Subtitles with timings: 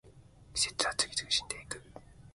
[0.55, 1.79] 季節は次々死んでいく